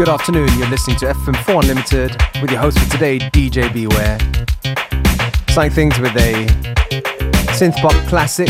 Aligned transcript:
Good 0.00 0.08
afternoon, 0.08 0.48
you're 0.56 0.70
listening 0.70 0.96
to 1.00 1.12
FM4 1.12 1.60
Unlimited 1.60 2.16
with 2.40 2.50
your 2.50 2.58
host 2.58 2.78
for 2.78 2.90
today, 2.90 3.18
DJ 3.18 3.70
Beware. 3.70 4.18
Starting 5.50 5.74
things 5.74 5.98
with 5.98 6.16
a 6.16 6.46
synth 7.52 7.76
pop 7.82 7.92
classic 8.08 8.48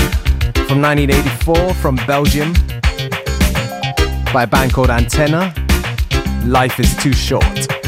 from 0.68 0.80
1984 0.80 1.74
from 1.74 1.96
Belgium 2.06 2.52
by 4.32 4.44
a 4.44 4.46
band 4.46 4.72
called 4.72 4.90
Antenna. 4.90 5.52
Life 6.46 6.78
is 6.78 6.94
too 6.98 7.12
short. 7.12 7.79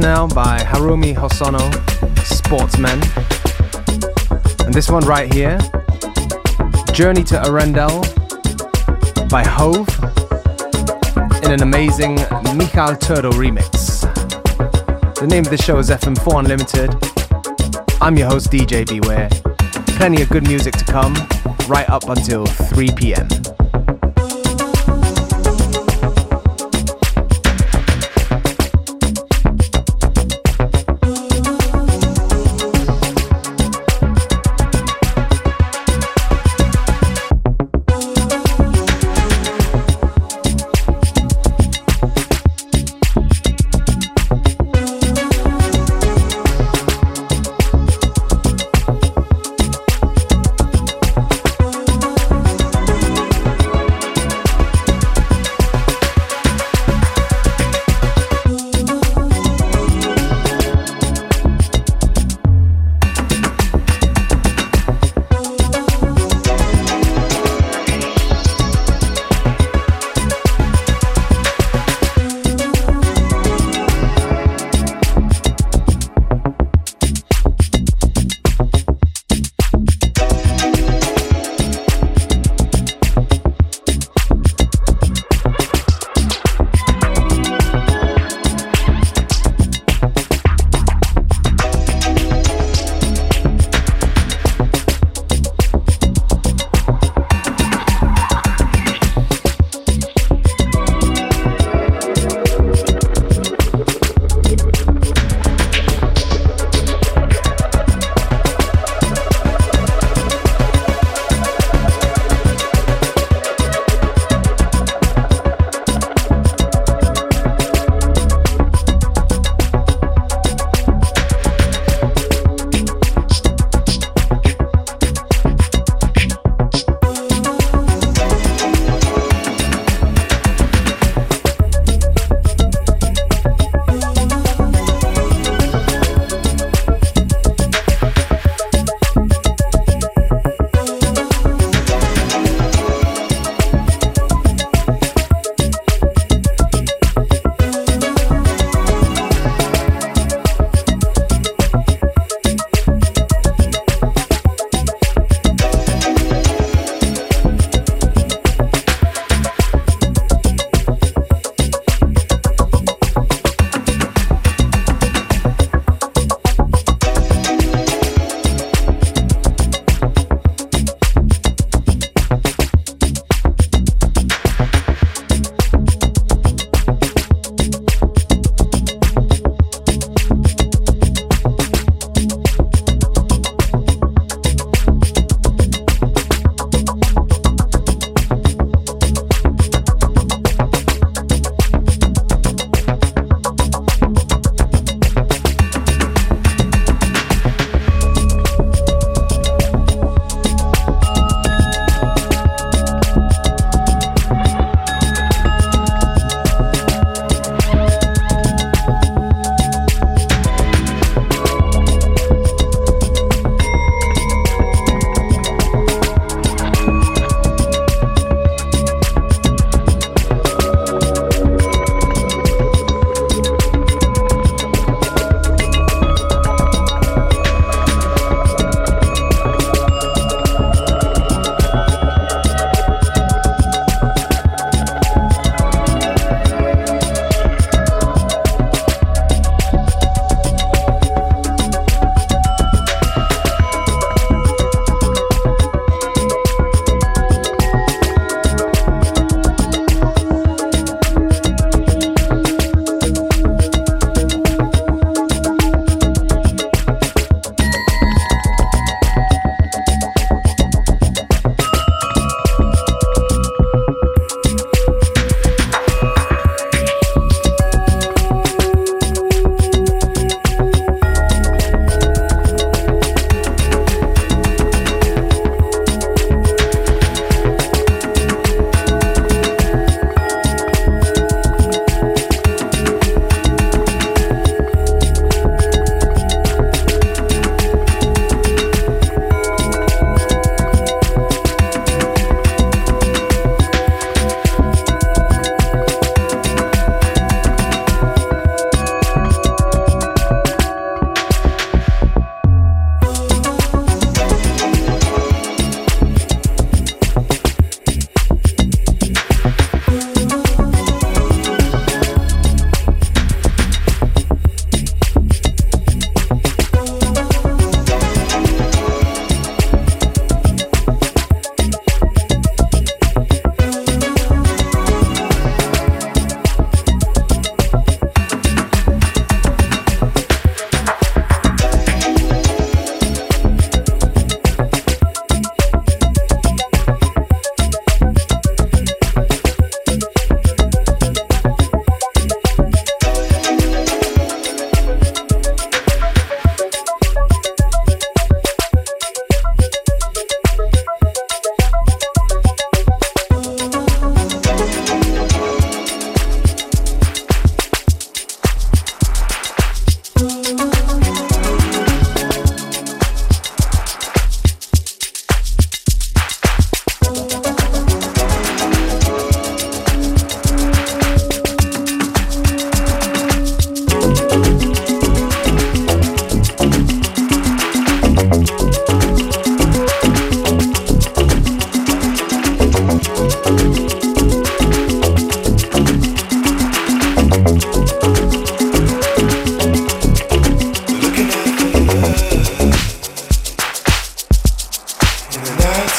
Now 0.00 0.26
by 0.26 0.60
Haruomi 0.60 1.14
Hosono, 1.14 1.60
Sportsman. 2.24 2.98
And 4.64 4.72
this 4.72 4.88
one 4.88 5.04
right 5.04 5.30
here, 5.30 5.58
Journey 6.94 7.22
to 7.24 7.34
Arendelle 7.42 8.00
by 9.28 9.44
Hove 9.44 9.86
in 11.44 11.52
an 11.52 11.62
amazing 11.62 12.14
Michael 12.56 12.96
Turtle 12.96 13.32
remix. 13.32 14.00
The 15.16 15.26
name 15.26 15.44
of 15.44 15.50
the 15.50 15.58
show 15.58 15.78
is 15.78 15.90
FM4 15.90 16.38
Unlimited. 16.40 16.94
I'm 18.00 18.16
your 18.16 18.28
host, 18.28 18.50
DJ 18.50 18.88
Beware. 18.88 19.28
Plenty 19.98 20.22
of 20.22 20.30
good 20.30 20.44
music 20.44 20.78
to 20.78 20.84
come, 20.86 21.12
right 21.68 21.88
up 21.90 22.08
until 22.08 22.46
3 22.46 22.88
p.m. 22.96 23.28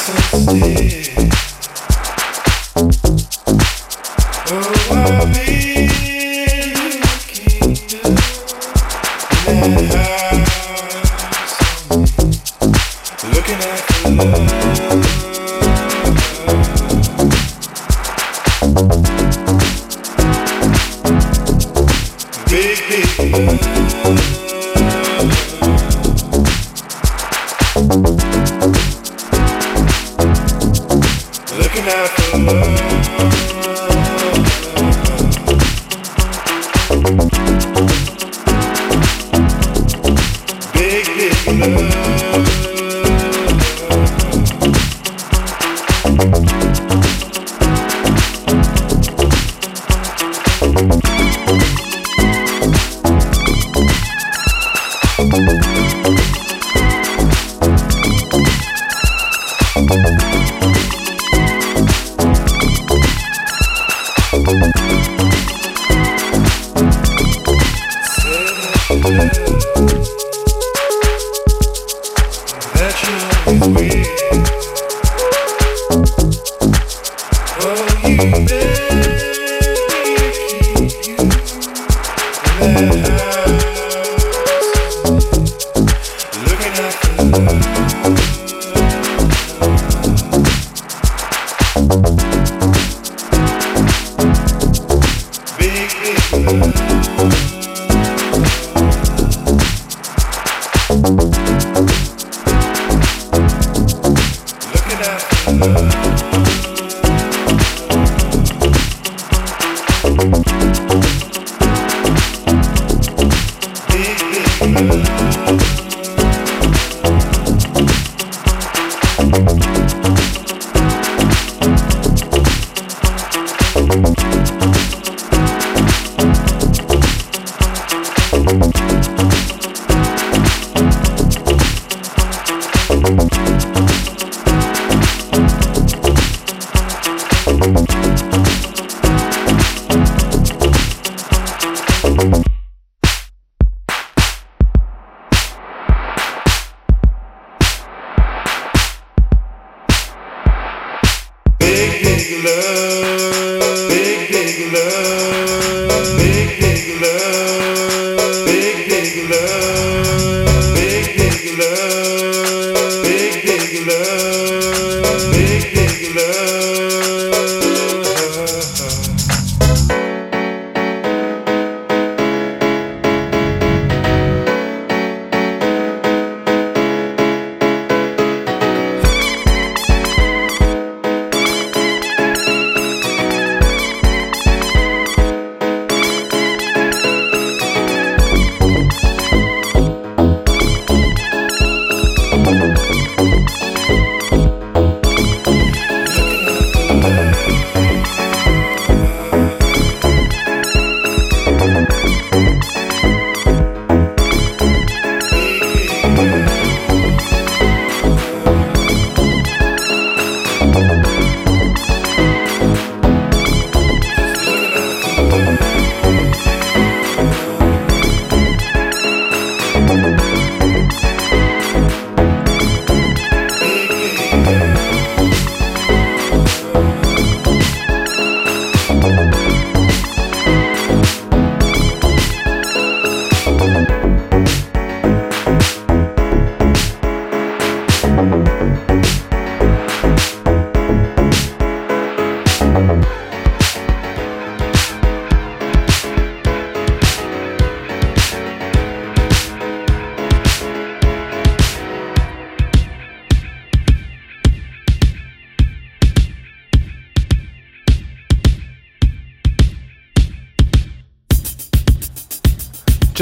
so 0.02 0.14
still. 0.16 1.51
Thank 105.58 106.20
you. 106.20 106.21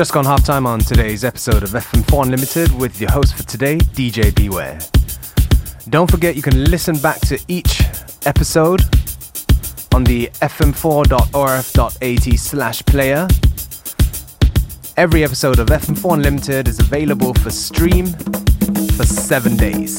Just 0.00 0.14
gone 0.14 0.24
half 0.24 0.42
time 0.46 0.66
on 0.66 0.78
today's 0.78 1.24
episode 1.24 1.62
of 1.62 1.72
FM4 1.72 2.22
Unlimited 2.22 2.72
with 2.80 2.98
your 3.02 3.10
host 3.10 3.34
for 3.34 3.42
today, 3.42 3.76
DJ 3.76 4.34
Beware. 4.34 4.78
Don't 5.90 6.10
forget 6.10 6.34
you 6.36 6.40
can 6.40 6.64
listen 6.70 6.96
back 6.96 7.20
to 7.20 7.38
each 7.48 7.82
episode 8.24 8.80
on 9.94 10.02
the 10.04 10.28
fm4.orf.at 10.40 12.38
slash 12.38 12.82
player. 12.86 13.28
Every 14.96 15.22
episode 15.22 15.58
of 15.58 15.66
FM4 15.66 16.14
Unlimited 16.14 16.66
is 16.66 16.78
available 16.78 17.34
for 17.34 17.50
stream 17.50 18.06
for 18.06 19.04
seven 19.04 19.54
days. 19.58 19.98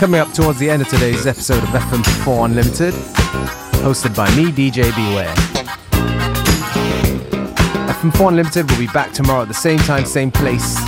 Coming 0.00 0.18
up 0.18 0.32
towards 0.32 0.58
the 0.58 0.70
end 0.70 0.80
of 0.80 0.88
today's 0.88 1.26
episode 1.26 1.62
of 1.62 1.68
FM4 1.68 2.46
Unlimited, 2.46 2.94
hosted 3.84 4.16
by 4.16 4.34
me, 4.34 4.50
DJ 4.50 4.96
Beware. 4.96 5.34
FM4 7.92 8.28
Unlimited 8.28 8.70
will 8.70 8.78
be 8.78 8.86
back 8.86 9.12
tomorrow 9.12 9.42
at 9.42 9.48
the 9.48 9.52
same 9.52 9.78
time, 9.80 10.06
same 10.06 10.30
place. 10.30 10.78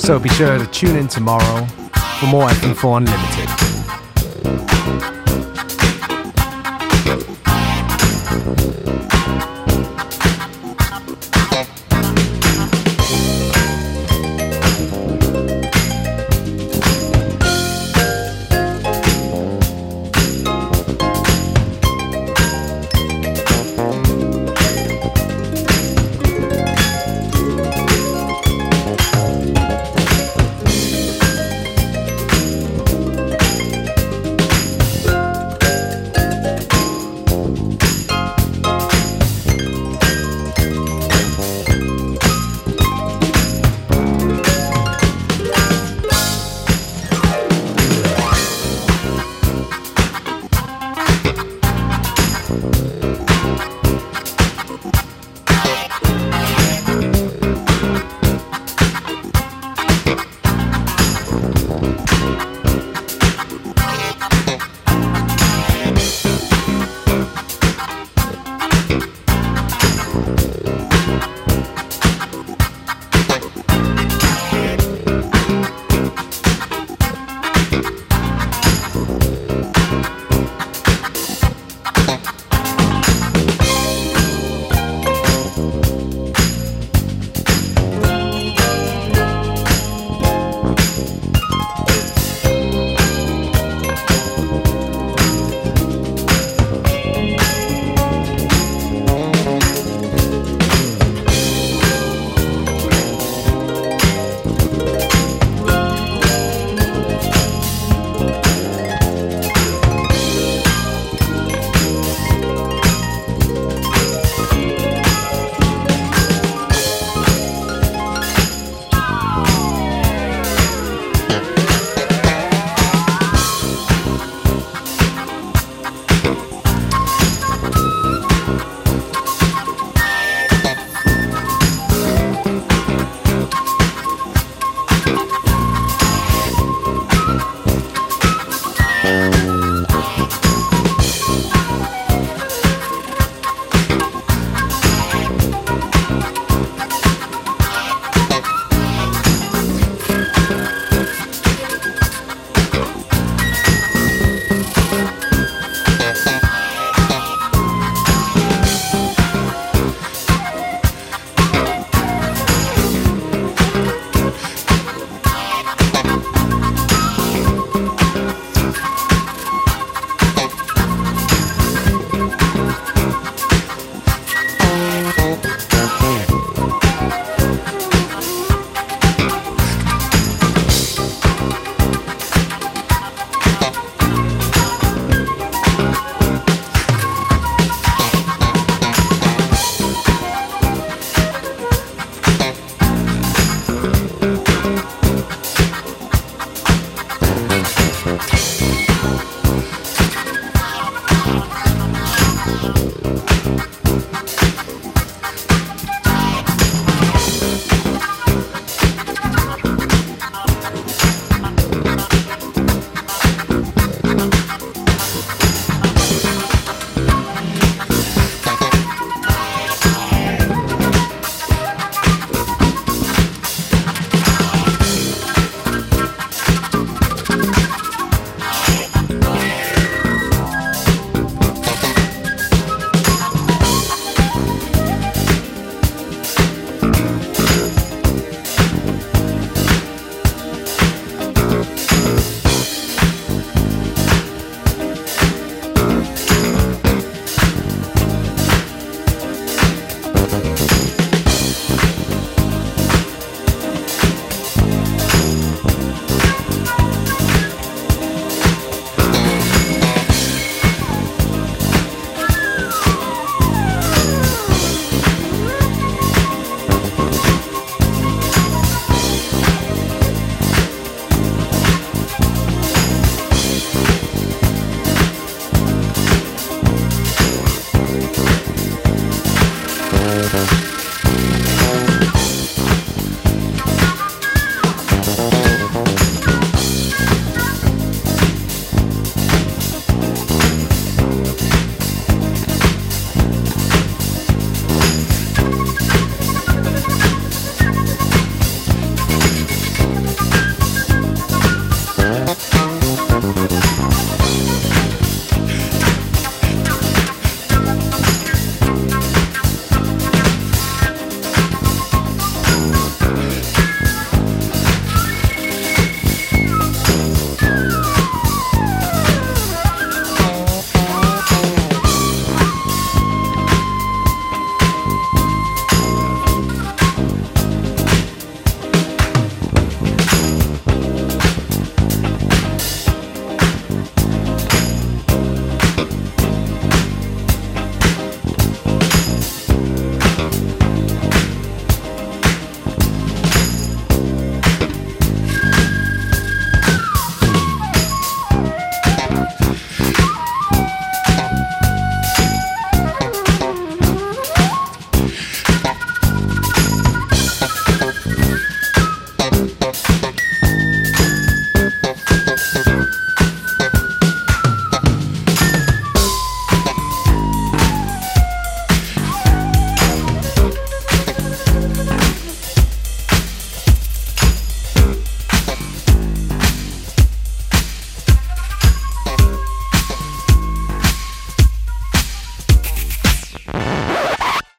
So 0.00 0.20
be 0.20 0.28
sure 0.28 0.58
to 0.58 0.66
tune 0.66 0.94
in 0.94 1.08
tomorrow 1.08 1.66
for 2.20 2.26
more 2.26 2.46
FM4 2.46 2.98
Unlimited. 2.98 3.49